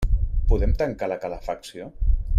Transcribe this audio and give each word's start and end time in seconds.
Podem 0.53 0.73
tancar 0.79 1.11
la 1.13 1.19
calefacció? 1.27 1.91